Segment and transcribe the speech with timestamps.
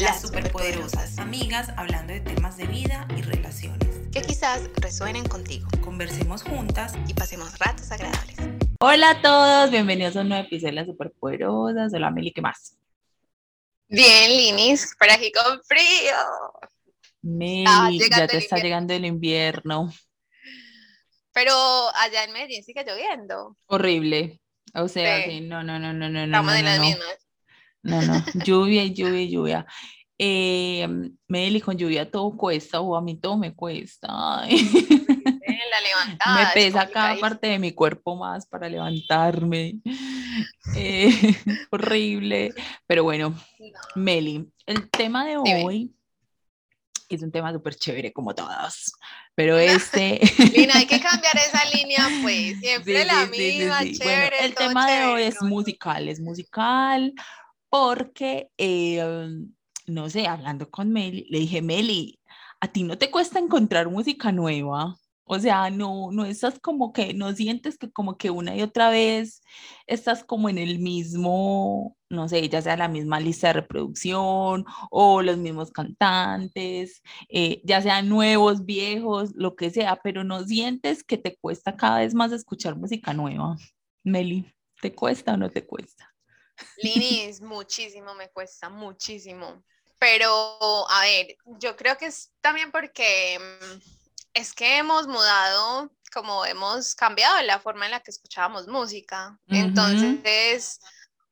[0.00, 3.88] las superpoderosas, amigas hablando de temas de vida y relaciones.
[4.12, 5.66] Que quizás resuenen contigo.
[5.80, 8.36] Conversemos juntas y pasemos ratos agradables.
[8.80, 11.92] Hola a todos, bienvenidos a un nuevo episodio de las superpoderosas.
[11.92, 12.78] Hola Meli, ¿qué más?
[13.88, 16.14] Bien, Linis, por aquí con frío.
[17.22, 19.92] Meli, ya te está llegando el invierno.
[21.32, 21.54] Pero
[21.96, 23.56] allá en Medellín sigue lloviendo.
[23.66, 24.40] Horrible.
[24.74, 26.24] O sea, sí, no, no, no, no, no.
[26.24, 27.27] Estamos no, en las mismas.
[27.82, 29.66] No, no, lluvia y lluvia y lluvia.
[30.18, 30.88] Eh,
[31.28, 34.08] Meli, con lluvia todo cuesta, o a mí todo me cuesta.
[34.08, 34.46] La
[35.82, 36.44] levantada.
[36.44, 39.76] Me pesa cada parte de mi cuerpo más para levantarme.
[40.74, 41.10] Eh,
[41.70, 42.52] horrible.
[42.86, 43.34] Pero bueno,
[43.94, 45.94] Meli, el tema de hoy
[47.08, 48.92] es un tema súper chévere como todos,
[49.34, 50.20] pero este...
[50.54, 54.44] Lina, hay que cambiar esa línea, pues, siempre la misma, chévere.
[54.44, 57.14] el tema de hoy es musical, es musical
[57.70, 59.28] porque, eh,
[59.86, 62.20] no sé, hablando con Meli, le dije, Meli,
[62.60, 64.96] ¿a ti no te cuesta encontrar música nueva?
[65.30, 68.88] O sea, no, no estás como que, no sientes que como que una y otra
[68.88, 69.42] vez
[69.86, 75.20] estás como en el mismo, no sé, ya sea la misma lista de reproducción o
[75.22, 81.18] los mismos cantantes, eh, ya sean nuevos, viejos, lo que sea, pero no sientes que
[81.18, 83.56] te cuesta cada vez más escuchar música nueva.
[84.04, 86.14] Meli, ¿te cuesta o no te cuesta?
[86.82, 89.62] Linis, muchísimo me cuesta, muchísimo.
[89.98, 93.78] Pero, a ver, yo creo que es también porque mm,
[94.34, 99.38] es que hemos mudado, como hemos cambiado la forma en la que escuchábamos música.
[99.48, 100.80] Entonces,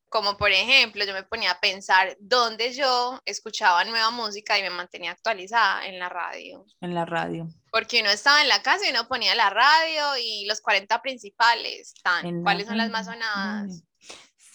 [0.08, 4.70] como por ejemplo, yo me ponía a pensar dónde yo escuchaba nueva música y me
[4.70, 6.64] mantenía actualizada en la radio.
[6.80, 7.48] En la radio.
[7.70, 11.94] Porque uno estaba en la casa y uno ponía la radio y los 40 principales,
[12.02, 13.82] tan, ¿cuáles son las más sonadas?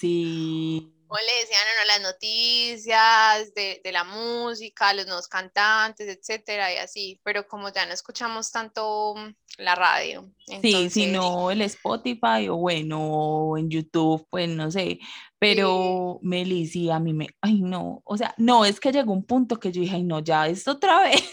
[0.01, 6.77] Sí le decían no, las noticias de, de, la música, los nuevos cantantes, etcétera, y
[6.77, 9.15] así, pero como ya no escuchamos tanto
[9.57, 10.31] la radio.
[10.61, 14.99] Sí, sino el Spotify o bueno, en YouTube, pues no sé,
[15.37, 16.89] pero sí.
[16.89, 19.81] a mí me, ay no, o sea, no, es que llegó un punto que yo
[19.81, 21.29] dije, ay no, ya es otra vez,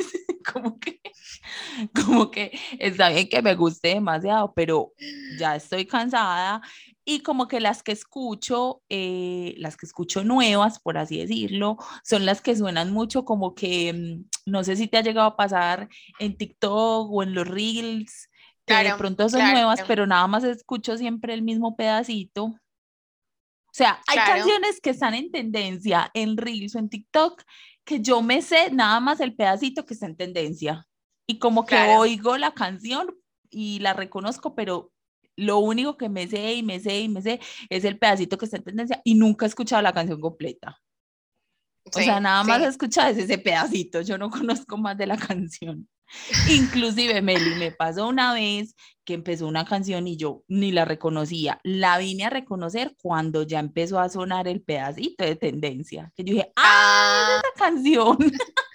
[0.52, 1.00] como que,
[1.94, 4.92] como que está bien que me guste demasiado, pero
[5.38, 6.60] ya estoy cansada
[7.10, 12.26] y como que las que escucho, eh, las que escucho nuevas, por así decirlo, son
[12.26, 15.88] las que suenan mucho como que, mm, no sé si te ha llegado a pasar
[16.18, 18.28] en TikTok o en los Reels,
[18.66, 22.44] que de pronto son nuevas, pero nada más escucho siempre el mismo pedacito.
[22.44, 27.42] O sea, hay canciones que están en tendencia en Reels o en TikTok
[27.84, 30.86] que yo me sé nada más el pedacito que está en tendencia.
[31.26, 33.16] Y como que oigo la canción
[33.48, 34.92] y la reconozco, pero
[35.38, 37.40] lo único que me sé y me sé y me sé
[37.70, 40.78] es el pedacito que está en tendencia y nunca he escuchado la canción completa.
[41.94, 45.88] O sea, nada más he escuchado ese pedacito, yo no conozco más de la canción.
[46.50, 51.60] Inclusive, Meli, me pasó una vez que empezó una canción y yo ni la reconocía.
[51.62, 56.10] La vine a reconocer cuando ya empezó a sonar el pedacito de tendencia.
[56.16, 57.40] Que yo dije, ¡ah!
[57.42, 58.16] esa canción!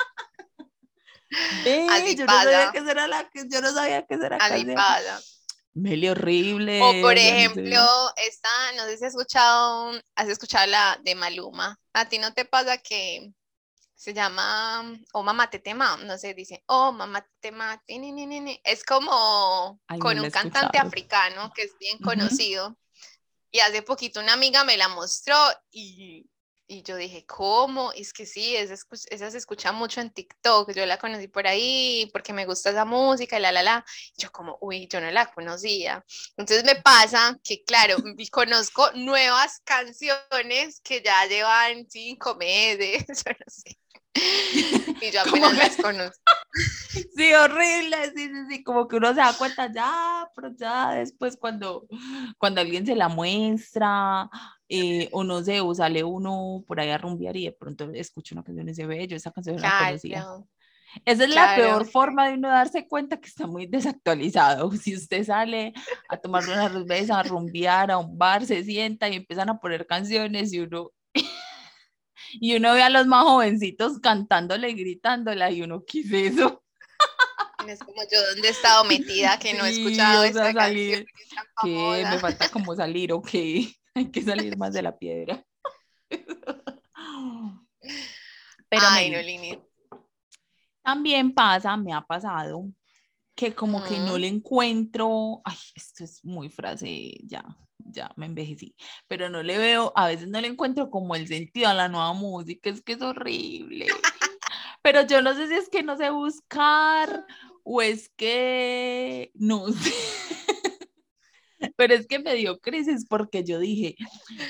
[2.16, 4.76] yo, no sabía que era la, yo no sabía que era la canción.
[5.74, 6.82] Meli horrible.
[6.82, 7.82] O por ejemplo,
[8.18, 11.80] esta, no sé si has escuchado, has escuchado la de Maluma.
[11.94, 13.32] A ti no te pasa que
[13.96, 20.30] se llama Oh Mamá Tetema, no sé, dice Oh Mamá Tetema, es como con un
[20.30, 22.78] cantante africano que es bien conocido.
[23.50, 25.38] Y hace poquito una amiga me la mostró
[25.72, 26.28] y
[26.74, 27.92] y yo dije, ¿cómo?
[27.94, 28.76] es que sí, esa,
[29.10, 30.72] esa, se escucha mucho en TikTok.
[30.74, 33.86] Yo la conocí por ahí porque me gusta esa música y la, la, la.
[34.18, 36.04] Yo como, uy, yo no la conocía.
[36.38, 37.98] Entonces me pasa que, claro,
[38.32, 43.78] conozco nuevas canciones que ya llevan cinco meses, yo no sé.
[45.02, 46.22] Y yo apenas las conozco.
[47.16, 51.36] Sí, horrible, sí, sí, sí, como que uno se da cuenta ya, pero ya después
[51.38, 51.88] cuando,
[52.38, 54.30] cuando alguien se la muestra,
[54.76, 58.34] eh, o no sé, o sale uno por ahí a rumbear y de pronto escucha
[58.34, 60.26] una canción y dice, ve, yo esa canción no la conocía.
[61.06, 64.72] Esa es la peor forma de uno darse cuenta que está muy desactualizado.
[64.72, 65.74] Si usted sale
[66.10, 69.86] a tomar una cerveza, a rumbear, a un bar, se sienta y empiezan a poner
[69.86, 70.90] canciones y uno
[72.42, 76.64] y uno ve a los más jovencitos cantándole y gritándola y uno, ¿qué es eso?
[77.68, 81.06] Es como yo donde he estado metida que no he escuchado esa salir,
[81.62, 85.46] que me falta como salir o que hay que salir más de la piedra.
[88.70, 89.18] Pero Ay, no,
[90.82, 92.66] También pasa, me ha pasado,
[93.36, 97.44] que como que no le encuentro, ay, esto es muy frase ya,
[97.78, 98.76] ya me envejecí,
[99.08, 102.14] pero no le veo, a veces no le encuentro como el sentido a la nueva
[102.14, 103.88] música, es que es horrible.
[104.82, 107.26] Pero yo no sé si es que no sé buscar
[107.64, 109.94] o es que no sé.
[111.76, 113.96] Pero es que me dio crisis porque yo dije,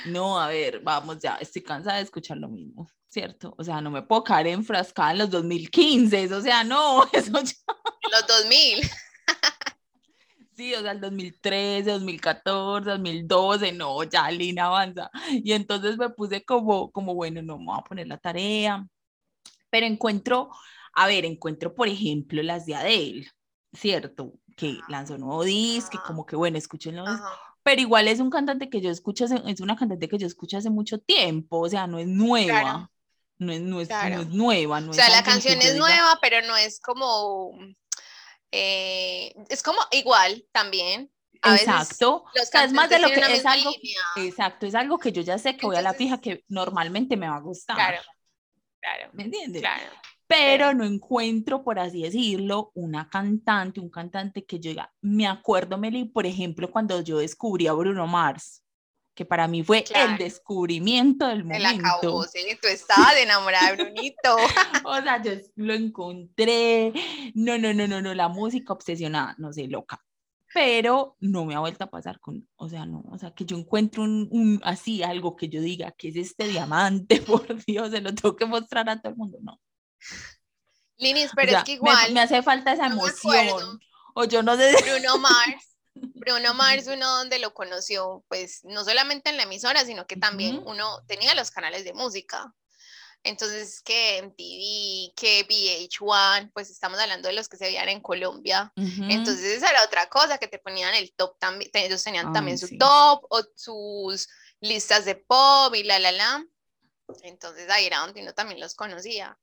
[0.05, 3.53] no, a ver, vamos ya, estoy cansada de escuchar lo mismo, ¿cierto?
[3.57, 7.53] O sea, no me puedo caer enfrascada en los 2015, o sea, no, eso ya...
[8.11, 8.89] Los 2000.
[10.55, 15.09] Sí, o sea, el 2013, 2014, 2012, no, ya Lina avanza.
[15.31, 18.85] Y entonces me puse como, como bueno, no me voy a poner la tarea.
[19.71, 20.51] Pero encuentro,
[20.93, 23.27] a ver, encuentro, por ejemplo, las de Adele,
[23.73, 24.33] ¿cierto?
[24.55, 27.05] Que lanzó un nuevo disco, que como que, bueno, escúchenlo.
[27.63, 30.69] Pero igual es un cantante que yo escucho, es una cantante que yo escucho hace
[30.69, 32.89] mucho tiempo, o sea, no es nueva.
[33.39, 34.79] No es, no, es, no es, nueva.
[34.79, 37.57] No o sea, la canción es nueva, pero no es como
[38.55, 41.11] eh, es como igual también.
[41.43, 42.23] exacto.
[42.35, 43.71] es más de lo que es algo.
[44.17, 47.27] Exacto, es algo que yo ya sé que voy a la fija que normalmente me
[47.27, 47.75] va a gustar.
[47.75, 48.01] Claro,
[48.79, 49.09] claro.
[49.13, 49.59] ¿Me entiendes?
[49.59, 49.91] Claro.
[50.35, 55.77] Pero no encuentro, por así decirlo, una cantante, un cantante que yo diga, me acuerdo,
[55.77, 58.63] Meli, por ejemplo, cuando yo descubrí a Bruno Mars
[59.13, 61.69] que para mí fue el descubrimiento del momento.
[61.69, 64.35] El acabó, sí, tú estabas enamorada de Brunito.
[64.85, 66.91] o sea, yo lo encontré,
[67.35, 69.99] no, no, no, no, no, la música obsesionada, no sé, loca.
[70.51, 73.55] Pero no me ha vuelto a pasar con, o sea, no, o sea, que yo
[73.55, 78.01] encuentro un, un así, algo que yo diga, que es este diamante, por Dios, se
[78.01, 79.59] lo tengo que mostrar a todo el mundo, no.
[80.97, 82.13] Linis, pero es que igual.
[82.13, 83.79] Me, hace falta esa emoción.
[84.15, 84.75] O yo no sé.
[84.83, 90.07] Bruno Mars Bruno Mars, uno donde lo conoció, pues no solamente en la emisora, sino
[90.07, 92.53] que también uno tenía los canales de música.
[93.25, 98.73] Entonces, que MTV, que VH1, pues estamos hablando de los que se veían en Colombia.
[98.75, 101.71] Entonces, esa era otra cosa que te ponían el top también.
[101.73, 104.27] Ellos tenían también su top o sus
[104.59, 106.45] listas de pop y la, la, la.
[107.21, 109.37] Entonces, ahí era donde uno también los conocía.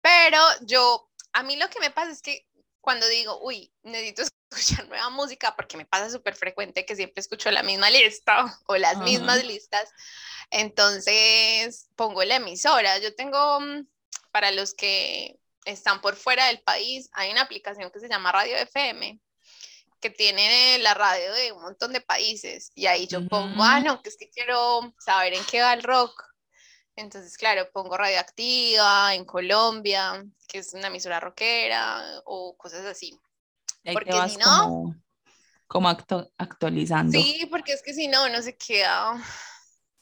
[0.00, 2.46] Pero yo, a mí lo que me pasa es que
[2.80, 7.50] cuando digo, uy, necesito escuchar nueva música, porque me pasa súper frecuente que siempre escucho
[7.50, 9.90] la misma lista o las mismas listas,
[10.50, 12.98] entonces pongo la emisora.
[12.98, 13.86] Yo tengo, mm,
[14.32, 18.56] para los que están por fuera del país, hay una aplicación que se llama Radio
[18.56, 19.20] FM
[20.00, 24.02] que tiene la radio de un montón de países y ahí yo pongo, ah, no,
[24.02, 26.29] que es que quiero saber en qué va el rock
[27.00, 33.18] entonces, claro, pongo Radioactiva en Colombia, que es una emisora rockera, o cosas así.
[33.92, 34.94] porque si no...
[35.66, 37.12] Como, actualizando.
[37.12, 39.22] Sí, porque es que si no, no se queda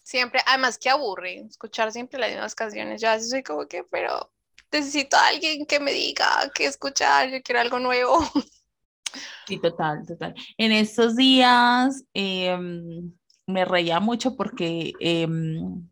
[0.09, 3.01] siempre, además que aburre escuchar siempre las mismas canciones.
[3.01, 4.33] Ya soy como que, pero
[4.73, 8.19] necesito a alguien que me diga qué escuchar, yo quiero algo nuevo.
[9.47, 10.35] Sí, total, total.
[10.59, 13.11] En estos días em,
[13.47, 15.89] me reía mucho porque em,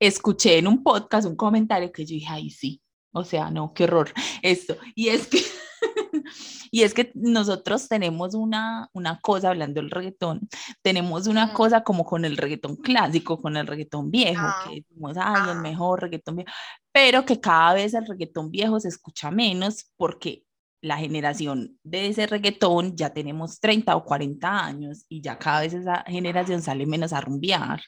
[0.00, 2.82] escuché en un podcast un comentario que yo dije, ay, sí,
[3.12, 4.12] o sea, no, qué horror
[4.42, 4.76] esto.
[4.94, 5.38] Y es que,
[6.70, 10.48] y es que nosotros tenemos una, una cosa, hablando del reggaetón,
[10.82, 14.64] tenemos una cosa como con el reggaetón clásico, con el reggaetón viejo, ah.
[14.68, 15.60] que decimos, ay, el ah.
[15.62, 16.52] mejor reggaetón viejo,
[16.92, 20.44] pero que cada vez el reggaetón viejo se escucha menos porque
[20.82, 25.72] la generación de ese reggaetón ya tenemos 30 o 40 años y ya cada vez
[25.72, 27.80] esa generación sale menos a rumbear.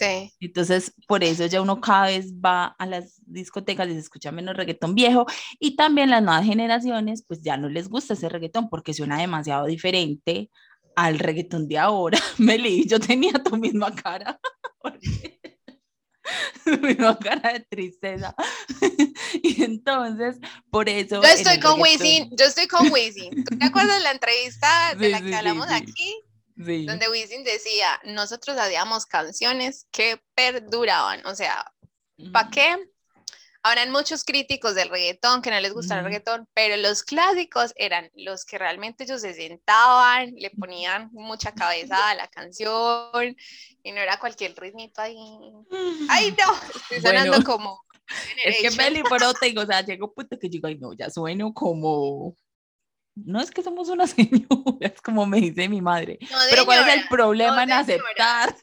[0.00, 0.32] Sí.
[0.40, 4.56] Entonces, por eso ya uno cada vez va a las discotecas y se escucha menos
[4.56, 5.26] reggaetón viejo
[5.58, 9.66] y también las nuevas generaciones pues ya no les gusta ese reggaetón porque suena demasiado
[9.66, 10.50] diferente
[10.96, 12.18] al reggaetón de ahora.
[12.38, 14.40] Meli, yo tenía tu misma cara.
[16.64, 18.34] tu misma cara de tristeza.
[19.42, 20.38] y entonces,
[20.70, 21.22] por eso...
[21.22, 23.44] Yo estoy con Wisin, yo estoy con Wisin.
[23.44, 26.22] ¿Te acuerdas de la entrevista de la que hablamos aquí?
[26.60, 31.64] Donde Wisin decía, nosotros hacíamos canciones que perduraban, o sea,
[32.32, 32.76] ¿para qué?
[33.62, 38.10] Hay muchos críticos del reggaetón que no les gusta el reggaetón, pero los clásicos eran
[38.14, 43.36] los que realmente ellos se sentaban, le ponían mucha cabeza a la canción
[43.82, 45.16] y no era cualquier ritmito ahí.
[46.08, 47.82] Ay, no, estoy sonando como...
[48.44, 51.10] Es que Meli, pero tengo, o sea, llegó un punto que digo, ay, no, ya
[51.10, 52.34] sueno como
[53.14, 56.18] no es que somos una señoras, como me dice mi madre.
[56.50, 58.54] pero ¿cuál es el problema en aceptar?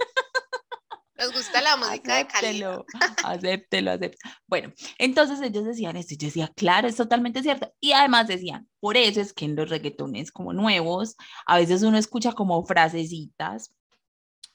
[1.17, 2.83] Nos gusta la música de calidad.
[3.23, 4.31] Acéptelo, acéptelo.
[4.45, 7.73] Bueno, entonces ellos decían esto, yo decía, claro, es totalmente cierto.
[7.79, 11.15] Y además decían, por eso es que en los reggaetones como nuevos,
[11.47, 13.73] a veces uno escucha como frasecitas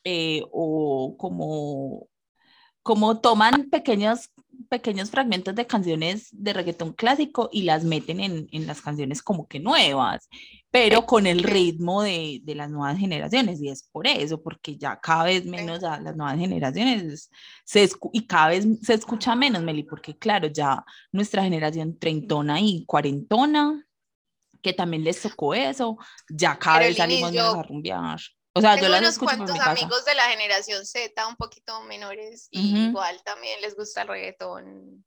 [0.05, 2.07] eh, o como,
[2.83, 4.31] como toman pequeños
[4.69, 9.47] pequeños fragmentos de canciones de reggaetón clásico y las meten en, en las canciones como
[9.47, 10.29] que nuevas,
[10.71, 13.61] pero con el ritmo de, de, las nuevas generaciones.
[13.61, 17.31] Y es por eso, porque ya cada vez menos a las nuevas generaciones
[17.65, 22.85] se y cada vez se escucha menos, Meli, porque claro, ya nuestra generación treintona y
[22.87, 23.87] cuarentona,
[24.63, 28.21] que también les tocó eso, ya cada vez salimos menos a rumbear.
[28.55, 32.87] O sea, yo las unos cuantos amigos de la generación Z, un poquito menores, y
[32.89, 35.05] igual también les gusta el reggaetón.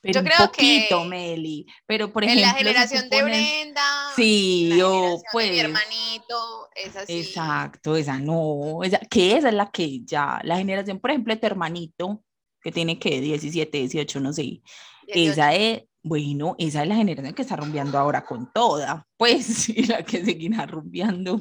[0.00, 1.66] Pero yo creo poquito, que Meli.
[1.86, 2.42] Pero por ejemplo.
[2.42, 3.82] En la generación de Brenda.
[4.16, 5.50] Sí, yo pues.
[5.50, 7.20] De mi pues hermanito, es así.
[7.20, 8.82] Exacto, esa no.
[8.82, 10.40] Esa, que esa es la que ya.
[10.42, 12.24] La generación, por ejemplo, de tu hermanito,
[12.62, 14.62] que tiene que 17, 18, no sé.
[15.06, 15.82] Esa es.
[16.02, 20.24] Bueno, esa es la generación que está rumbeando ahora con toda, pues, y la que
[20.24, 21.38] seguirá rumbeando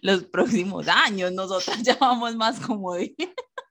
[0.00, 1.32] los próximos años.
[1.32, 3.14] Nosotras ya vamos más como de...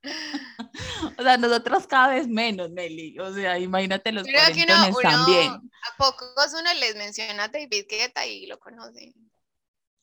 [1.18, 3.20] o sea, nosotros cada vez menos, Nelly.
[3.20, 4.66] O sea, imagínate los Creo que
[5.02, 5.52] también.
[5.52, 9.14] A pocos uno les menciona a David Guetta y lo conocen.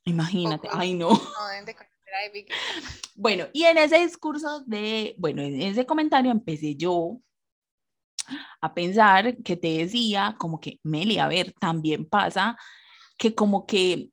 [0.04, 1.08] Imagínate, ay no.
[3.16, 7.20] bueno, y en ese discurso de, bueno, en ese comentario empecé yo
[8.60, 12.56] a pensar que te decía como que, Meli, a ver, también pasa
[13.16, 14.10] que como que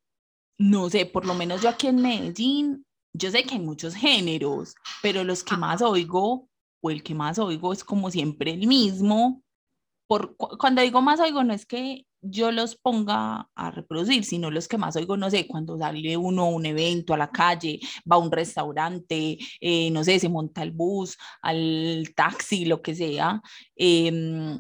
[0.62, 4.76] no sé, por lo menos yo aquí en Medellín, yo sé que hay muchos géneros,
[5.02, 6.48] pero los que más oigo,
[6.82, 9.42] o el que más oigo es como siempre el mismo.
[10.08, 14.68] Por, cuando digo más oigo, no es que yo los ponga a reproducir, sino los
[14.68, 18.18] que más oigo, no sé, cuando sale uno a un evento, a la calle, va
[18.18, 23.42] a un restaurante, eh, no sé, se monta el bus, al taxi, lo que sea,
[23.76, 24.60] em,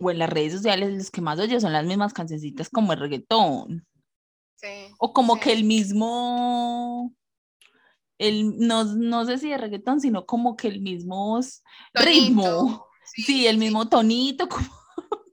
[0.00, 3.00] o en las redes sociales, los que más oigo son las mismas cancioncitas como el
[3.00, 3.86] reggaetón
[4.98, 7.14] o como que el mismo,
[8.18, 11.40] el, no, no sé si de reggaetón, sino como que el mismo
[11.92, 12.86] ritmo.
[13.16, 14.48] Sí, el mismo tonito.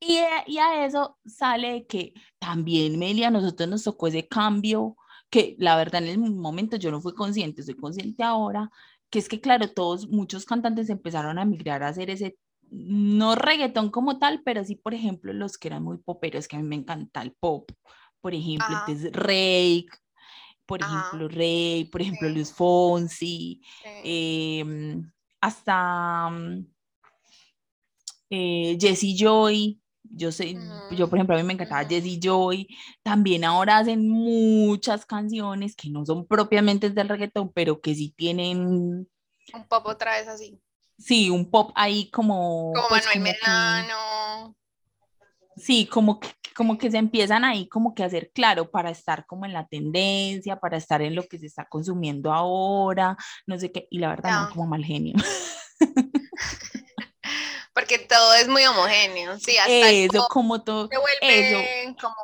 [0.00, 4.96] y, y, a eso sale que también, Melia, a nosotros nos tocó ese cambio,
[5.30, 8.70] que la verdad en el momento yo no fui consciente, soy consciente ahora,
[9.08, 12.36] que es que claro, todos, muchos cantantes empezaron a migrar a hacer ese
[12.70, 16.60] no reggaetón como tal, pero sí, por ejemplo, los que eran muy poperos, que a
[16.60, 17.70] mí me encanta el pop,
[18.20, 19.88] por ejemplo, entonces Rake,
[20.70, 23.60] por ejemplo, Rey, por ejemplo, Luis Fonsi,
[24.04, 25.10] em,
[25.40, 26.66] hasta mm,
[28.30, 30.56] eh, Jesse Joy, yo sé,
[30.92, 32.68] yo por ejemplo a mí me encantaba Jesse Joy,
[33.02, 39.08] también ahora hacen muchas canciones que no son propiamente del reggaetón, pero que sí tienen...
[39.52, 40.60] Un pop otra vez así.
[40.98, 42.72] Sí, un pop ahí como...
[42.74, 44.56] Como pues, Manuel Melano.
[45.60, 46.28] Sí, como que
[46.60, 49.66] como que se empiezan ahí como que a hacer claro para estar como en la
[49.66, 54.10] tendencia, para estar en lo que se está consumiendo ahora, no sé qué, y la
[54.10, 55.14] verdad no, como mal genio.
[57.74, 60.90] Porque todo es muy homogéneo, sí, hasta eso, como todo,
[61.22, 61.58] eso.
[61.98, 62.14] como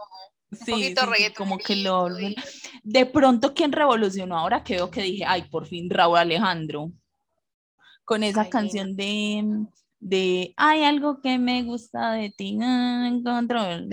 [0.50, 2.09] un sí, poquito sí, como que lo...
[2.83, 6.93] De pronto, quien revolucionó ahora quedó que dije, ay, por fin Raúl Alejandro,
[8.05, 9.43] con esa canción de
[9.99, 13.88] de hay algo que me gusta de ti, no, control,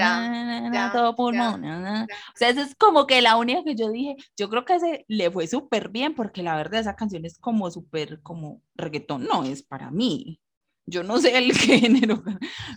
[0.92, 1.64] todo pulmón.
[1.66, 5.06] O sea, esa es como que la única que yo dije, yo creo que ese
[5.08, 9.44] le fue súper bien porque la verdad esa canción es como súper como reggaetón, no
[9.44, 10.40] es para mí.
[10.86, 12.24] Yo no sé el género,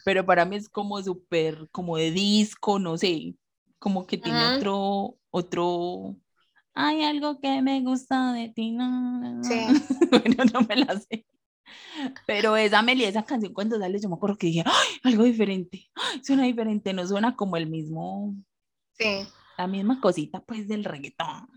[0.05, 3.35] pero para mí es como súper como de disco, no sé,
[3.79, 6.17] como que tiene otro otro
[6.79, 9.65] hay algo que me gusta de ti, no, Sí.
[10.11, 11.25] bueno, no me la sé.
[12.27, 15.01] Pero esa Meli, esa canción cuando sale, yo me acuerdo que dije, ¡ay!
[15.05, 15.91] Algo diferente,
[16.23, 18.35] suena diferente, no suena como el mismo,
[18.99, 19.27] sí.
[19.59, 21.49] la misma cosita pues del reggaetón.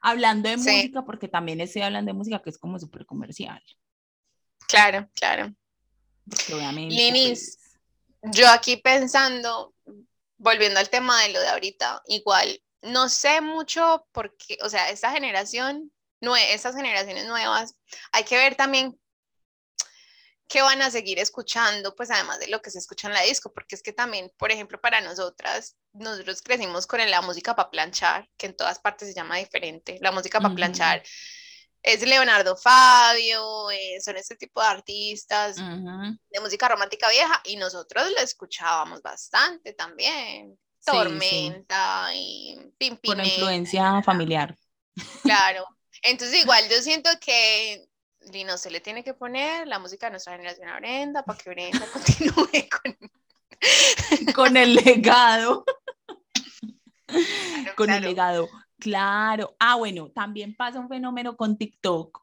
[0.00, 3.62] Hablando de música, porque también estoy hablando de música que es como súper comercial.
[4.68, 5.52] Claro, claro.
[6.74, 7.58] Linis,
[8.20, 9.74] pues yo aquí pensando,
[10.38, 15.10] volviendo al tema de lo de ahorita, igual, no sé mucho porque, o sea, esta
[15.12, 17.76] generación, no, estas generaciones nuevas,
[18.12, 18.98] hay que ver también
[20.52, 23.50] que van a seguir escuchando, pues además de lo que se escucha en la disco,
[23.54, 28.28] porque es que también, por ejemplo, para nosotras, nosotros crecimos con la música para planchar,
[28.36, 31.02] que en todas partes se llama diferente, la música para planchar
[31.82, 38.10] es Leonardo Fabio, eh, son este tipo de artistas de música romántica vieja y nosotros
[38.10, 40.58] lo escuchábamos bastante también.
[40.84, 43.22] Tormenta y Pimpinela.
[43.22, 44.56] Por influencia familiar.
[45.22, 45.64] Claro.
[46.02, 47.86] Entonces igual yo siento que
[48.46, 51.50] no se le tiene que poner la música de nuestra generación a Brenda para que
[51.50, 52.96] Brenda continúe con,
[54.34, 55.64] con el legado.
[57.76, 58.48] con el legado,
[58.78, 59.54] claro.
[59.58, 62.22] Ah, bueno, también pasa un fenómeno con TikTok,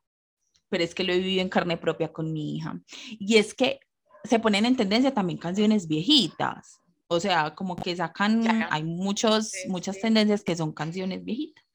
[0.70, 2.80] pero es que lo he vivido en carne propia con mi hija.
[3.20, 3.80] Y es que
[4.24, 6.82] se ponen en tendencia también canciones viejitas.
[7.08, 11.66] O sea, como que sacan, hay muchos, muchas tendencias que son canciones viejitas.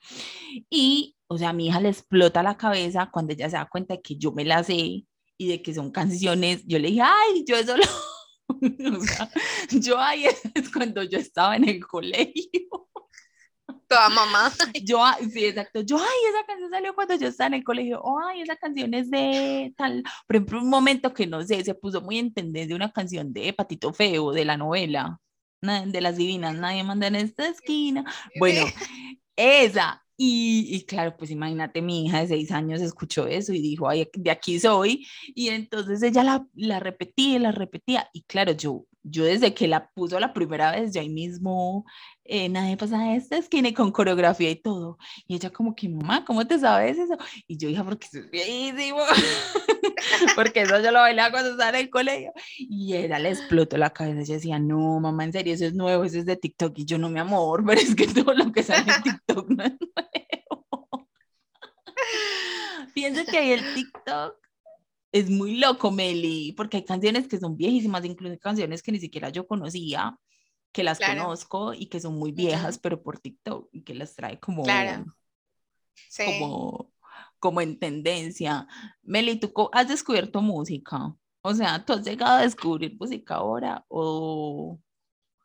[0.71, 3.95] Y, o sea, a mi hija le explota la cabeza cuando ella se da cuenta
[3.95, 5.05] de que yo me las sé
[5.37, 6.65] y de que son canciones.
[6.67, 7.85] Yo le dije, ay, yo eso lo...
[8.99, 9.31] o sea,
[9.71, 12.89] yo ahí es cuando yo estaba en el colegio.
[13.89, 14.53] Toda mamá.
[14.83, 15.81] Yo, sí, exacto.
[15.81, 18.01] Yo, ay, esa canción salió cuando yo estaba en el colegio.
[18.03, 20.05] Oh, ay, esa canción es de tal.
[20.27, 23.53] Por ejemplo, un momento que no sé, se puso muy en tendencia una canción de
[23.53, 25.21] Patito Feo, de la novela,
[25.61, 28.05] de las divinas, nadie manda en esta esquina.
[28.39, 28.67] Bueno,
[29.37, 30.04] esa.
[30.17, 34.09] Y, y, claro, pues imagínate, mi hija de seis años escuchó eso y dijo, ay,
[34.15, 35.07] de aquí soy.
[35.35, 38.09] Y entonces ella la, la repetía y la repetía.
[38.13, 41.85] Y claro, yo, yo desde que la puso la primera vez, ya ahí mismo,
[42.25, 44.97] eh, nadie pasa esta esquina con coreografía y todo.
[45.27, 47.17] Y ella como que, mamá, ¿cómo te sabes eso?
[47.47, 49.01] Y yo, hija, porque es viejísimo.
[50.37, 52.33] porque eso yo lo bailaba cuando estaba en el colegio.
[52.59, 54.21] Y ella le explotó la cabeza.
[54.23, 56.79] Ella decía, no, mamá, en serio, eso es nuevo, eso es de TikTok.
[56.79, 59.65] Y yo, no, mi amor, pero es que todo lo que sale en TikTok no
[59.65, 61.09] es nuevo.
[62.95, 64.45] Pienso que ahí el TikTok
[65.15, 69.29] es muy loco, Meli, porque hay canciones que son viejísimas, incluso canciones que ni siquiera
[69.29, 70.19] yo conocía,
[70.73, 74.41] que las conozco y que son muy viejas, pero por TikTok, y que las trae
[74.41, 74.65] como,
[76.25, 76.93] como
[77.39, 78.67] como en tendencia.
[79.03, 81.15] Meli, ¿tú has descubierto música?
[81.43, 84.81] O sea, ¿tú has llegado a descubrir música ahora o...?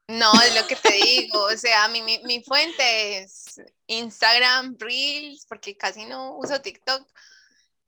[0.08, 5.46] No, es lo que te digo, o sea, mi, mi, mi fuente es Instagram, Reels,
[5.48, 7.06] porque casi no uso TikTok,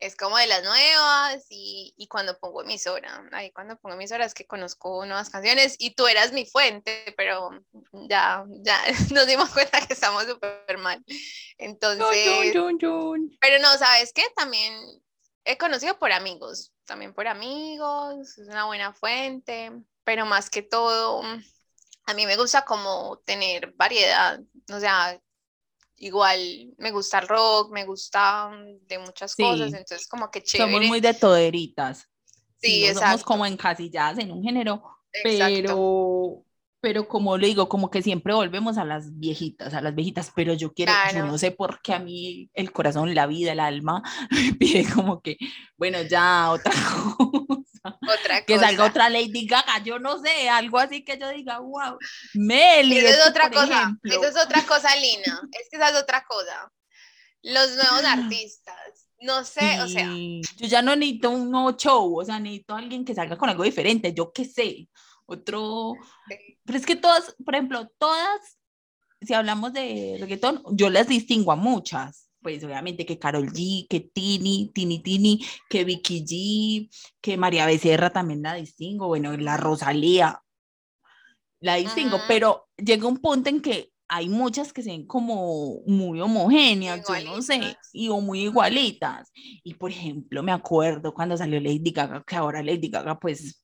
[0.02, 4.34] es como de las nuevas y, y, cuando pongo emisora, ahí cuando pongo emisora es
[4.34, 7.52] que conozco nuevas canciones y tú eras mi fuente, pero
[8.10, 8.82] ya, ya
[9.14, 11.04] nos dimos cuenta que estamos súper mal.
[11.60, 12.52] Entonces,
[13.40, 14.24] pero no, ¿sabes qué?
[14.36, 14.74] También
[15.46, 19.72] he conocido por amigos, también por amigos, es una buena fuente,
[20.04, 21.22] pero más que todo,
[22.06, 24.40] a mí me gusta como tener variedad,
[24.74, 25.22] o sea,
[26.02, 30.74] igual me gusta el rock, me gusta mm, de muchas cosas, entonces como que chévere.
[30.74, 32.08] Somos muy de toderitas.
[32.58, 33.08] Sí, exacto.
[33.08, 34.84] Somos como encasilladas en un género,
[35.24, 36.44] pero
[36.82, 40.54] pero como le digo, como que siempre volvemos a las viejitas, a las viejitas, pero
[40.56, 44.02] yo quiero, yo no sé por qué a mí el corazón, la vida, el alma
[44.32, 45.38] me pide como que,
[45.78, 46.74] bueno, ya otra
[47.18, 48.00] cosa.
[48.02, 51.98] Otra que salga otra Lady Gaga, yo no sé, algo así que yo diga, wow,
[52.34, 52.98] Meli.
[52.98, 56.72] Eso es, otra cosa, eso es otra cosa, Lina, es que esa es otra cosa.
[57.44, 60.08] Los nuevos artistas, no sé, o sea.
[60.58, 63.50] Yo ya no necesito un nuevo show, o sea, necesito a alguien que salga con
[63.50, 64.88] algo diferente, yo qué sé
[65.34, 65.94] otro...
[66.64, 68.60] Pero es que todas, por ejemplo, todas,
[69.22, 72.30] si hablamos de reggaetón, yo las distingo a muchas.
[72.42, 76.90] Pues obviamente que Carol G, que Tini, Tini Tini, que Vicky G,
[77.22, 80.42] que María Becerra también la distingo, bueno, la Rosalía,
[81.60, 86.20] la distingo, pero llega un punto en que hay muchas que se ven como muy
[86.20, 89.32] homogéneas, yo no sé, y o muy igualitas.
[89.64, 93.61] Y por ejemplo, me acuerdo cuando salió Lady Gaga, que ahora Lady Gaga pues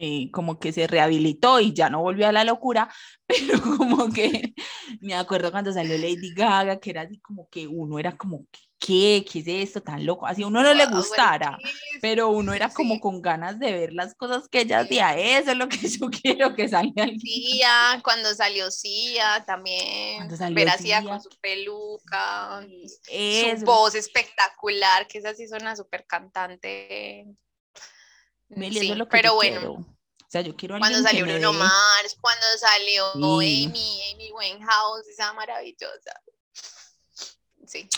[0.00, 2.88] eh, como que se rehabilitó y ya no volvió a la locura,
[3.26, 4.54] pero como que
[5.00, 8.46] me acuerdo cuando salió Lady Gaga, que era así como que uno era como,
[8.78, 9.24] ¿qué?
[9.28, 10.24] ¿Qué es esto tan loco?
[10.24, 11.58] Así a uno no le gustara,
[12.00, 15.56] pero uno era como con ganas de ver las cosas que ella hacía, eso es
[15.56, 17.04] lo que yo quiero que salga.
[17.18, 22.64] Cia, cuando salió Cia también, ver a con su peluca,
[23.04, 27.26] su voz espectacular, que esa sí suena súper cantante
[28.48, 29.72] sí, lo que pero bueno.
[29.72, 36.22] O sea, yo quiero Cuando salió Bruno Mars, cuando salió Amy, Amy Winehouse, esa maravillosa.
[37.66, 37.88] Sí.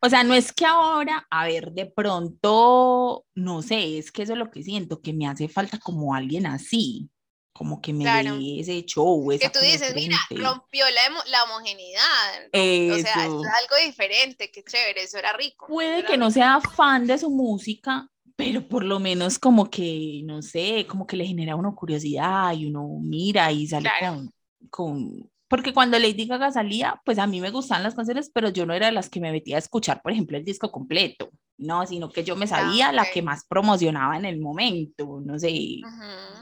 [0.00, 4.32] O sea, no es que ahora, a ver, de pronto, no sé, es que eso
[4.32, 7.08] es lo que siento, que me hace falta como alguien así,
[7.52, 8.36] como que me claro.
[8.36, 9.30] dé ese show.
[9.30, 12.46] Esa que tú dices, mira, rompió la, la homogeneidad.
[12.48, 15.66] O sea, es algo diferente, qué chévere, eso era rico.
[15.66, 18.08] Puede que no sea fan de su música,
[18.42, 22.52] pero por lo menos como que, no sé, como que le genera a uno curiosidad
[22.54, 24.30] y uno mira y sale con,
[24.68, 28.66] con, porque cuando Lady Gaga salía, pues a mí me gustaban las canciones, pero yo
[28.66, 31.30] no era de las que me metía a escuchar, por ejemplo, el disco completo,
[31.62, 35.80] no, sino que yo me sabía la que más promocionaba en el momento, no sé,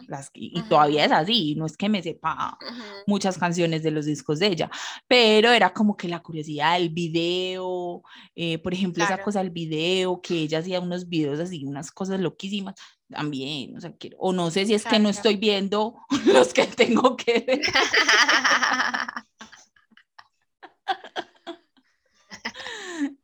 [0.09, 2.59] las y todavía es así, no es que me sepa
[3.06, 4.70] muchas canciones de los discos de ella,
[5.06, 8.02] pero era como que la curiosidad del video,
[8.35, 12.20] eh, por ejemplo, esa cosa del video, que ella hacía unos videos así, unas cosas
[12.20, 12.74] loquísimas,
[13.09, 16.66] también, o sea, quiero, o no sé si es que no estoy viendo los que
[16.66, 17.61] tengo que ver.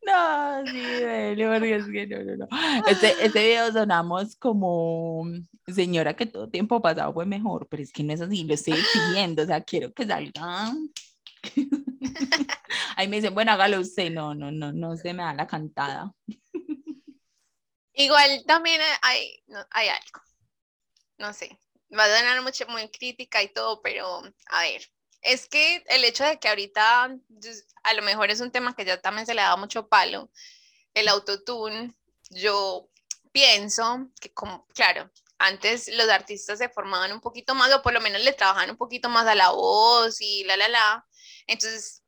[0.06, 2.46] No, sí, Meli, porque es que no, no, no.
[2.86, 5.24] Este, este video sonamos como
[5.66, 8.74] señora que todo tiempo pasado fue mejor, pero es que no es así, lo estoy
[8.74, 10.72] exigiendo, o sea, quiero que salga.
[12.96, 16.14] Ahí me dicen, bueno, hágalo usted, no, no, no, no se me da la cantada.
[17.92, 20.22] Igual también hay, hay algo,
[21.18, 21.58] no sé,
[21.98, 24.82] va a sonar mucho, muy crítica y todo, pero a ver,
[25.22, 28.84] es que el hecho de que ahorita pues, a lo mejor es un tema que
[28.84, 30.30] ya también se le ha dado mucho palo,
[30.94, 31.94] el autotune,
[32.30, 32.88] yo
[33.32, 38.00] pienso que como, claro, antes los artistas se formaban un poquito más o por lo
[38.00, 41.06] menos le trabajaban un poquito más a la voz y la, la, la,
[41.46, 42.02] entonces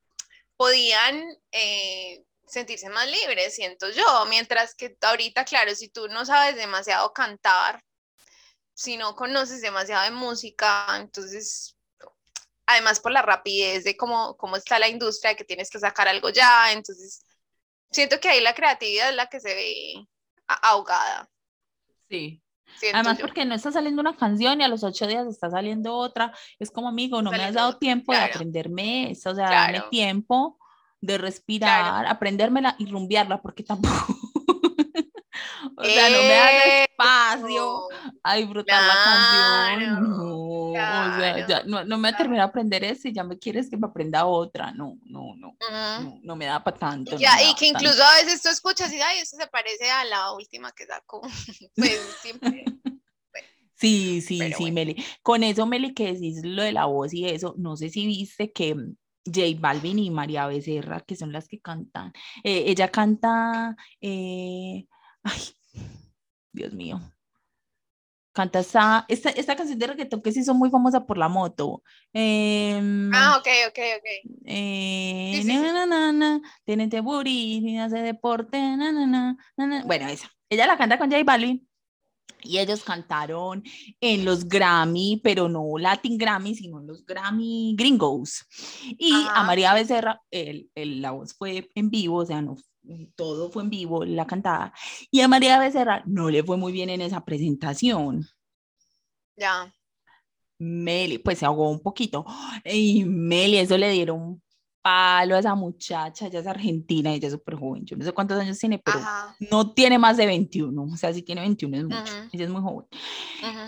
[0.56, 6.56] podían eh, sentirse más libres, siento yo, mientras que ahorita, claro, si tú no sabes
[6.56, 7.84] demasiado cantar,
[8.74, 11.76] si no conoces demasiado de música, entonces,
[12.68, 16.28] además por la rapidez de cómo, cómo está la industria, que tienes que sacar algo
[16.28, 17.24] ya, entonces,
[17.90, 20.06] siento que ahí la creatividad es la que se ve
[20.46, 21.28] ahogada.
[22.10, 22.42] Sí.
[22.92, 26.32] Además, porque no está saliendo una canción y a los ocho días está saliendo otra.
[26.58, 30.58] Es como, amigo, no me has dado tiempo de aprenderme eso, o sea, dame tiempo
[31.00, 34.14] de respirar, aprendérmela y rumbearla, porque tampoco.
[35.78, 37.88] O sea, no me das espacio
[38.22, 40.02] a disfrutar la canción.
[40.02, 43.70] No, o sea, ya, no, no me terminé de aprender eso y ya me quieres
[43.70, 44.72] que me aprenda otra.
[44.72, 45.56] No, no, no.
[46.22, 47.16] no, me da para tanto.
[47.16, 50.32] Ya, y que incluso a veces tú escuchas y, ay, eso se parece a la
[50.32, 51.20] última que sacó.
[51.76, 52.64] pues siempre.
[53.74, 54.96] Sí, sí, sí, Meli.
[55.22, 58.52] Con eso, Meli, que decís lo de la voz y eso, no sé si viste
[58.52, 58.74] que
[59.24, 62.12] J Balvin y María Becerra, que son las que cantan.
[62.42, 64.86] Eh, ella canta, eh,
[65.22, 65.40] ay,
[66.58, 67.00] Dios mío,
[68.38, 71.82] canta esta, esta, canción de reggaetón que se hizo muy famosa por la moto.
[72.12, 74.06] Em, ah, ok, ok, ok.
[74.44, 78.58] Eh, sí, buri, hace deporte,
[79.84, 80.30] bueno, esa.
[80.48, 81.68] Ella la canta con J Balvin
[82.42, 83.62] y ellos cantaron
[84.00, 88.46] en los Grammy, pero no Latin Grammy, sino en los Grammy Gringos.
[88.98, 92.56] Y a María Becerra, el, el, la voz fue en vivo, o sea, no,
[93.16, 94.72] todo fue en vivo, la cantada.
[95.10, 98.26] Y a María Becerra no le fue muy bien en esa presentación.
[99.36, 99.72] Ya.
[100.58, 102.24] Meli, pues se ahogó un poquito.
[102.64, 104.42] Y Meli, eso le dieron
[104.82, 108.38] palo a esa muchacha, ella es argentina, ella es súper joven, yo no sé cuántos
[108.38, 109.00] años tiene, pero
[109.50, 112.62] no tiene más de 21, o sea, si tiene 21 es mucho, ella es muy
[112.62, 112.86] joven.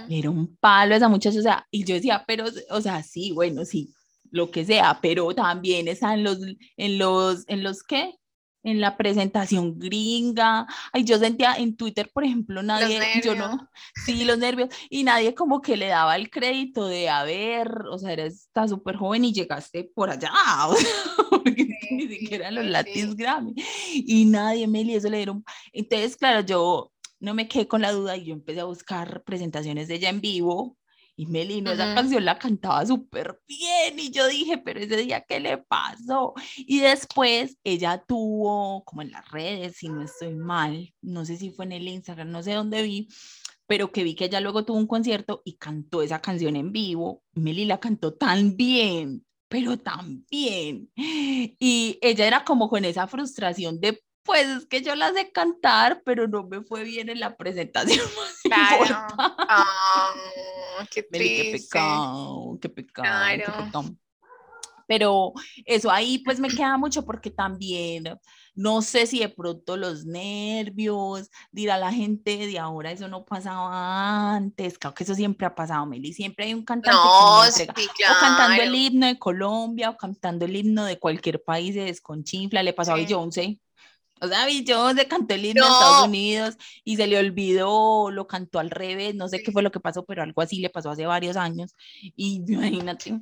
[0.08, 3.32] Era un palo a esa muchacha, o sea, y yo decía, pero, o sea, sí,
[3.32, 3.92] bueno, sí,
[4.30, 6.38] lo que sea, pero también está en los,
[6.76, 8.14] en los, en los, ¿qué?
[8.62, 10.66] En la presentación gringa.
[10.92, 13.68] Ay, yo sentía en Twitter, por ejemplo, nadie, yo no,
[14.04, 18.12] sí, los nervios, y nadie como que le daba el crédito de, haber, o sea,
[18.12, 20.32] eres, está súper joven y llegaste por allá,
[20.68, 20.90] o sea,
[21.30, 23.54] porque ni siquiera los Latin Grammy,
[23.94, 25.44] y nadie, me eso le dieron.
[25.72, 29.88] Entonces, claro, yo no me quedé con la duda y yo empecé a buscar presentaciones
[29.88, 30.76] de ella en vivo,
[31.20, 35.38] y Melino, esa canción la cantaba súper bien y yo dije, pero ese día, ¿qué
[35.38, 36.32] le pasó?
[36.56, 41.50] Y después ella tuvo, como en las redes, si no estoy mal, no sé si
[41.50, 43.08] fue en el Instagram, no sé dónde vi,
[43.66, 47.22] pero que vi que ella luego tuvo un concierto y cantó esa canción en vivo.
[47.34, 50.90] Meli la cantó tan bien, pero tan bien.
[50.96, 56.02] Y ella era como con esa frustración de pues es que yo la sé cantar,
[56.04, 58.04] pero no me fue bien en la presentación.
[58.42, 59.06] Claro.
[59.16, 60.12] Ah,
[60.90, 63.96] qué, qué pecado, qué pecado, qué pecado.
[64.88, 65.32] Pero
[65.66, 68.18] eso ahí pues me queda mucho porque también
[68.56, 74.34] no sé si de pronto los nervios, dirá la gente de ahora, eso no pasaba
[74.34, 76.98] antes, creo que eso siempre ha pasado, Meli, siempre hay un cantante
[77.74, 81.82] que o cantando el himno de Colombia o cantando el himno de cualquier país se
[81.82, 83.60] desconchinfla, le pasó a Beyoncé,
[84.20, 88.58] o sea, Beyoncé cantó el himno de Estados Unidos y se le olvidó, lo cantó
[88.58, 91.06] al revés, no sé qué fue lo que pasó, pero algo así le pasó hace
[91.06, 91.74] varios años.
[92.16, 93.20] Y imagínate.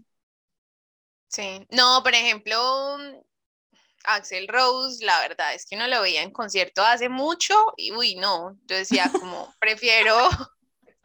[1.28, 2.56] Sí, no, por ejemplo,
[4.04, 8.16] Axel Rose, la verdad es que no lo veía en concierto hace mucho y uy,
[8.16, 10.28] no, yo decía como, prefiero...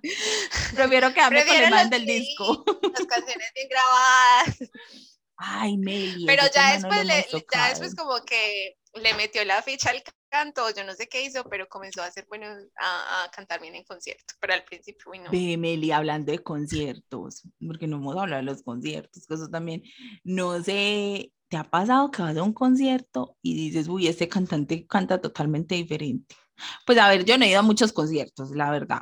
[0.75, 2.65] prefiero quedarme con el man del disco.
[2.81, 4.57] Las canciones bien grabadas.
[5.37, 6.25] Ay, Meli.
[6.25, 7.05] Pero ya después,
[7.53, 11.43] ya después como que le metió la ficha al canto, yo no sé qué hizo,
[11.45, 12.47] pero comenzó a hacer bueno,
[12.79, 15.31] a, cantar bien en concierto, pero al principio, uy, no.
[15.31, 19.83] Ve, Meli, hablando de conciertos, porque no hemos hablado de los conciertos, que eso también,
[20.23, 24.85] no sé, ¿te ha pasado que vas a un concierto y dices, uy, este cantante
[24.87, 26.35] canta totalmente diferente?
[26.85, 29.01] Pues a ver, yo no he ido a muchos conciertos, la verdad,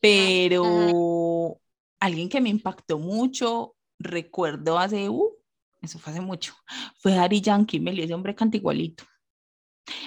[0.00, 1.60] pero
[2.00, 5.36] alguien que me impactó mucho, recuerdo hace, uh,
[5.82, 6.54] eso fue hace mucho,
[6.98, 9.04] fue Ari Yankee, Meli, ese hombre canta igualito.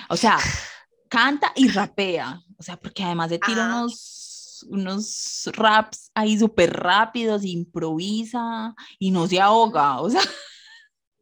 [0.10, 0.38] O sea,
[1.10, 2.42] canta y rapea.
[2.58, 3.80] O sea, porque además de tira Ajá.
[3.82, 10.00] unos, unos raps ahí súper rápidos, improvisa y no se ahoga.
[10.02, 10.22] O sea,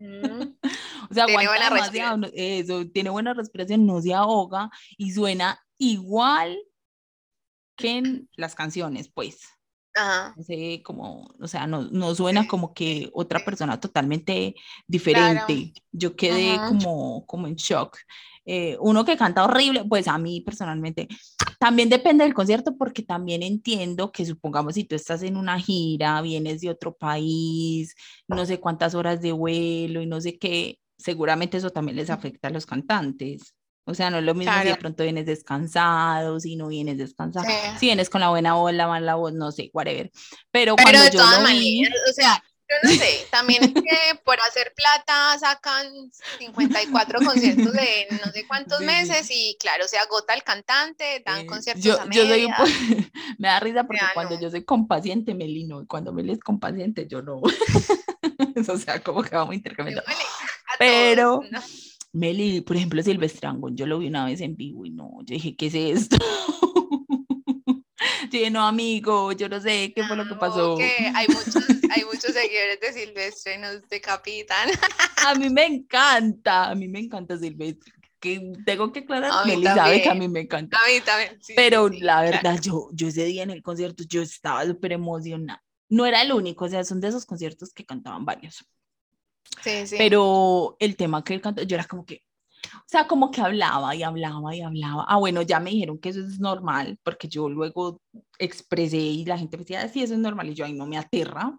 [0.03, 0.41] Mm,
[1.11, 6.57] o sea Tiene buena no- Eso, tiene buena respiración, no se ahoga y suena igual
[7.75, 9.41] que en las canciones, pues.
[9.93, 10.33] Ajá.
[10.37, 14.65] No sé, como, o sea, no, no suena como que otra persona totalmente Claro.
[14.87, 15.73] diferente.
[15.91, 17.97] Yo quedé como, como en shock.
[18.45, 21.07] Eh, uno que canta horrible, pues a mí personalmente,
[21.59, 26.21] también depende del concierto porque también entiendo que supongamos si tú estás en una gira,
[26.21, 27.93] vienes de otro país,
[28.27, 32.47] no sé cuántas horas de vuelo y no sé qué, seguramente eso también les afecta
[32.47, 33.53] a los cantantes.
[33.85, 34.79] O sea, no es lo mismo si de Claro.
[34.79, 37.53] pronto vienes descansado, si no vienes descansado, Sí.
[37.79, 40.11] si vienes con la buena voz, la mala voz, no sé, whatever.
[40.51, 43.63] Pero, Pero cuando de yo todas lo vi, maneras, o sea, yo no sé, también
[43.63, 45.87] es que por hacer plata sacan
[46.39, 51.41] 54 conciertos de no sé cuántos Sí, meses y claro, se agota el cantante, dan
[51.41, 52.57] eh, conciertos yo, a yo soy un medias.
[52.57, 52.65] po-
[53.39, 54.41] me da risa porque Ya cuando no.
[54.41, 57.41] yo soy compaciente, Meli no, y cuando Meli es compaciente, yo no.
[58.67, 60.03] o sea, como que vamos intercambiando.
[60.79, 61.59] Pero, todos, ¿no?
[62.13, 65.33] Meli, por ejemplo, Silvestre Angón, yo lo vi una vez en vivo y no, yo
[65.33, 66.17] dije, ¿qué es esto?
[68.23, 70.77] Yo dije, no, amigo, yo no sé qué fue lo que pasó.
[70.77, 74.69] que hay muchos, hay muchos seguidores de Silvestre, nos decapitan.
[75.25, 77.93] A mí me encanta, a mí me encanta Silvestre.
[78.19, 80.77] Que tengo que aclarar, A mí Meli sabe que a mí me encanta.
[80.77, 81.41] A mí también.
[81.41, 82.31] sí, Pero sí, la claro.
[82.31, 85.63] verdad, yo, yo ese día en el concierto, yo estaba súper emocionada.
[85.89, 88.65] No era el único, o sea, son de esos conciertos que cantaban varios.
[89.63, 89.95] Sí, sí.
[89.97, 92.23] Pero el tema que él cantó, yo era como que,
[92.75, 95.05] o sea, como que hablaba y hablaba y hablaba.
[95.07, 98.01] Ah, bueno, ya me dijeron que eso es normal, porque yo luego
[98.39, 100.49] expresé y la gente me decía, "Ah, sí, eso es normal.
[100.49, 101.57] Y yo, ay, no me aterra.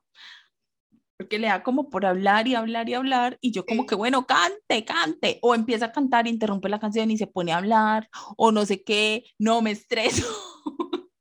[1.17, 3.39] Porque le da como por hablar y hablar y hablar.
[3.41, 5.39] Y yo como que, bueno, cante, cante.
[5.43, 8.09] O empieza a cantar, interrumpe la canción y se pone a hablar.
[8.37, 10.27] O no sé qué, no me estreso.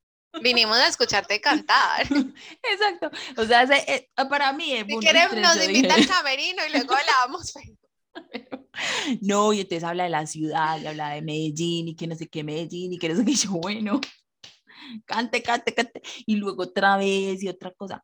[0.42, 2.08] Vinimos a escucharte cantar.
[2.72, 3.12] Exacto.
[3.38, 7.54] O sea, eh, para mí es Si quieres, nos invita al camerino y luego hablábamos.
[9.22, 12.28] No, y entonces habla de la ciudad, y habla de Medellín, y que no sé
[12.28, 14.00] qué Medellín, y que no sé qué, y yo, bueno,
[15.06, 18.04] cante, cante, cante, y luego otra vez y otra cosa.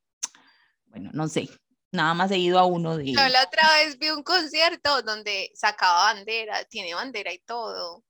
[0.88, 1.50] Bueno, no sé,
[1.92, 3.06] nada más he ido a uno de...
[3.14, 8.04] Yo la otra vez vi un concierto donde sacaba bandera, tiene bandera y todo.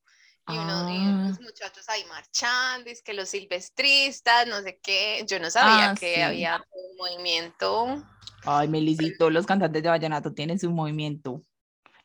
[0.49, 1.25] Y, uno, y Ah.
[1.25, 5.25] unos muchachos ahí marchando, y es que los silvestristas, no sé qué.
[5.27, 6.21] Yo no sabía Ah, que sí.
[6.21, 8.01] había un movimiento.
[8.45, 11.41] Ay, Melisito, los cantantes de vallenato tienen su movimiento.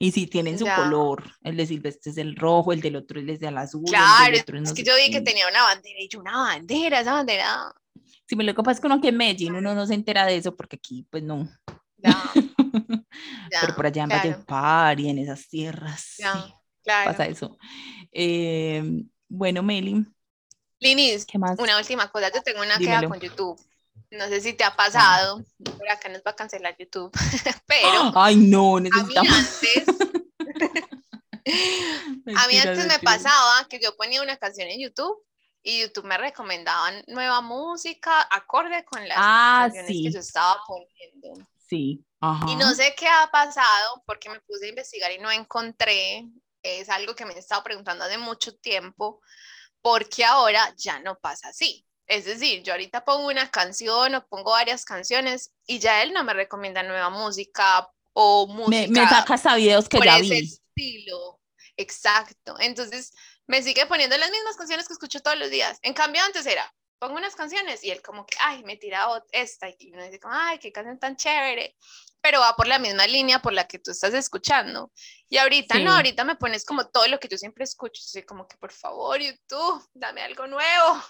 [0.02, 0.74] Y sí, tienen su Ya.
[0.74, 1.22] color.
[1.44, 3.84] El de Silvestre es el rojo, el del otro es el azul.
[3.86, 7.12] el Claro, es que yo vi que tenía una bandera y yo, una bandera, esa
[7.12, 7.72] bandera.
[8.26, 10.56] Sí, pero lo que pasa es que en Medellín, uno no se entera de eso
[10.56, 11.48] porque aquí, pues no.
[11.98, 12.20] Ya,
[13.60, 17.10] Pero por allá en claro, Valledupar y en esas tierras, ya, sí, claro.
[17.12, 17.56] pasa eso.
[18.10, 20.04] Eh, bueno, Meli,
[20.80, 21.56] Linis, ¿qué más?
[21.60, 23.08] una última cosa, yo tengo una queja Dímelo.
[23.08, 23.60] con YouTube.
[24.12, 25.42] No sé si te ha pasado,
[25.78, 27.10] por acá nos va a cancelar YouTube,
[27.66, 29.32] pero Ay, no, a mí necesitamos.
[29.32, 29.84] antes,
[32.36, 35.16] a mí antes me pasaba que yo ponía una canción en YouTube
[35.62, 40.04] y YouTube me recomendaban nueva música acorde con las Ah, canciones sí.
[40.04, 41.46] que yo estaba poniendo.
[41.68, 42.46] Sí, ajá.
[42.50, 46.26] Y no sé qué ha pasado porque me puse a investigar y no encontré.
[46.62, 49.20] Es algo que me he estado preguntando hace mucho tiempo,
[49.80, 51.84] porque ahora ya no pasa así.
[52.06, 56.24] Es decir, yo ahorita pongo una canción o pongo varias canciones y ya él no
[56.24, 60.34] me recomienda nueva música o Me, música me saca hasta videos que por ya ese
[60.34, 60.40] vi.
[60.76, 61.40] estilo.
[61.76, 62.56] Exacto.
[62.58, 63.12] Entonces
[63.46, 65.78] me sigue poniendo las mismas canciones que escucho todos los días.
[65.82, 69.68] En cambio, antes era, pongo unas canciones y él como que, ay, me tira esta
[69.68, 71.76] y uno dice como, ay, qué canción tan chévere.
[72.20, 74.92] Pero va por la misma línea por la que tú estás escuchando.
[75.28, 75.82] Y ahorita Sí.
[75.84, 78.00] no, ahorita me pones como todo lo que yo siempre escucho.
[78.04, 81.02] Soy como que, por favor, YouTube, dame algo nuevo.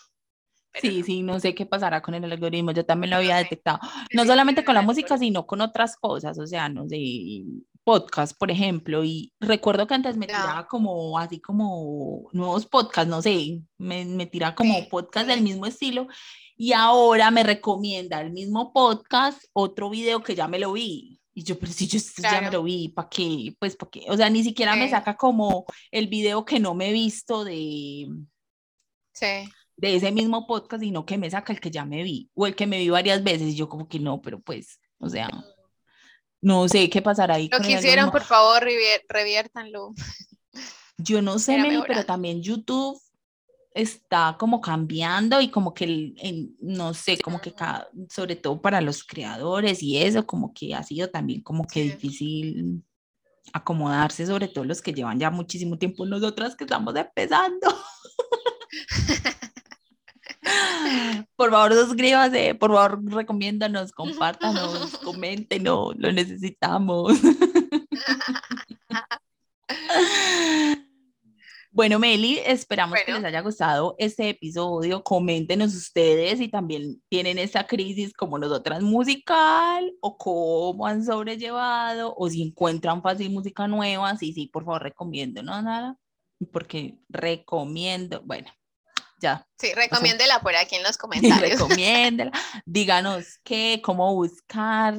[0.72, 3.36] Pero Sí, no, sí, no sé qué pasará con el algoritmo, yo también lo había
[3.36, 3.78] detectado.
[4.12, 7.44] No solamente con la música, sino con otras cosas, o sea, no sé,
[7.84, 13.20] podcast, por ejemplo, y recuerdo que antes me tiraba como, así como nuevos podcasts, no
[13.20, 16.06] sé, me, me tiraba como Sí, podcast del mismo estilo,
[16.56, 21.18] y ahora me recomienda el mismo podcast, otro video que ya me lo vi.
[21.34, 23.56] Y yo, pero si yo esto ya me lo vi, ¿para qué?
[23.58, 24.04] Pues, ¿para qué?
[24.08, 28.06] O sea, ni siquiera me saca como el video que no me he visto de,
[29.14, 29.50] Sí.
[29.82, 32.54] De ese mismo podcast, sino que me saca el que ya me vi, o el
[32.54, 35.28] que me vi varias veces, y yo como que no, pero pues, o sea,
[36.40, 39.92] no sé qué pasará ahí Lo que hicieron, por favor, revier- reviértanlo.
[40.98, 42.96] Yo no sé, Meli, pero también YouTube
[43.74, 48.80] está como cambiando y como que, el- no sé, como que cada, sobre todo para
[48.80, 51.90] los creadores y eso, como que ha sido también como que Sí.
[51.90, 52.84] difícil
[53.52, 57.66] acomodarse, sobre todo los que llevan ya muchísimo tiempo, nosotras que estamos empezando.
[61.36, 67.12] Por favor, suscríbase, por favor, recomiéndanos, compártanos, coméntenos, lo necesitamos.
[71.74, 75.02] Bueno, Meli, esperamos que les haya gustado este episodio.
[75.02, 82.28] Coméntenos ustedes si también tienen esa crisis como nosotras musical o cómo han sobrellevado o
[82.28, 84.14] si encuentran fácil música nueva.
[84.18, 85.62] Sí, sí, por favor, recomiendo, ¿no?
[85.62, 85.96] Nada,
[86.52, 88.50] porque recomiendo, bueno,
[89.22, 89.46] ya.
[89.58, 91.52] Sí, recomiéndela por aquí en los comentarios.
[91.60, 92.32] recomiéndela.
[92.66, 94.94] Díganos qué, cómo buscar,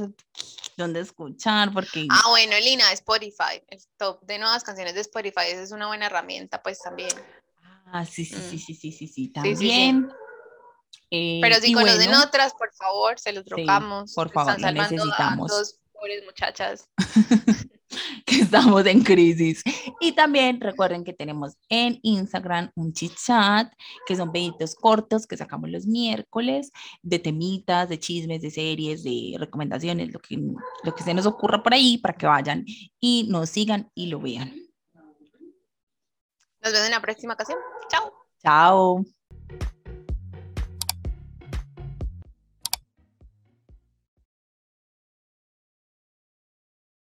[0.77, 2.07] dónde escuchar, porque...
[2.09, 6.07] Ah, bueno, Lina, Spotify, el top de nuevas canciones de Spotify, esa es una buena
[6.07, 7.11] herramienta, pues también.
[7.85, 8.59] Ah, sí, sí, sí, mm.
[8.59, 10.09] sí, sí, sí, sí, también.
[11.11, 14.13] Eh, Pero si conocen otras, por favor, se los trocamos.
[14.15, 15.51] por favor, Están necesitamos.
[15.51, 16.89] A dos pobres muchachas.
[18.25, 19.63] que estamos en crisis.
[20.01, 23.71] Y también recuerden que tenemos en Instagram un chit chat,
[24.05, 29.35] que son videitos cortos que sacamos los miércoles, de temitas, de chismes, de series, de
[29.37, 30.37] recomendaciones, lo que,
[30.83, 32.65] lo que se nos ocurra por ahí para que vayan
[32.99, 34.53] y nos sigan y lo vean.
[36.61, 37.59] Nos vemos en la próxima ocasión.
[37.89, 38.13] Chao.
[38.41, 39.05] Chao.